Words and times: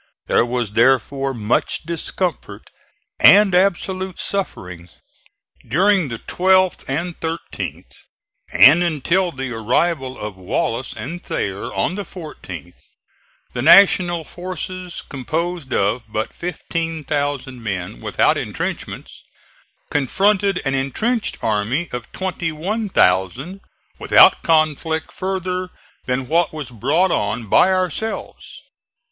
There 0.25 0.43
was 0.47 0.71
therefore 0.71 1.31
much 1.35 1.83
discomfort 1.83 2.71
and 3.19 3.53
absolute 3.53 4.19
suffering. 4.19 4.89
During 5.69 6.07
the 6.07 6.17
12th 6.17 6.85
and 6.89 7.19
13th, 7.19 7.91
and 8.51 8.81
until 8.81 9.31
the 9.31 9.51
arrival 9.51 10.17
of 10.17 10.35
Wallace 10.37 10.93
and 10.97 11.21
Thayer 11.23 11.71
on 11.75 11.93
the 11.93 12.03
14th, 12.03 12.79
the 13.53 13.61
National 13.61 14.23
forces, 14.23 15.03
composed 15.07 15.71
of 15.71 16.01
but 16.07 16.33
15,000 16.33 17.61
men, 17.61 18.01
without 18.01 18.39
intrenchments, 18.39 19.23
confronted 19.91 20.59
an 20.65 20.73
intrenched 20.73 21.37
army 21.43 21.87
of 21.91 22.11
21,000, 22.11 23.61
without 23.99 24.41
conflict 24.41 25.11
further 25.11 25.69
than 26.07 26.27
what 26.27 26.51
was 26.51 26.71
brought 26.71 27.11
on 27.11 27.45
by 27.45 27.71
ourselves. 27.71 28.63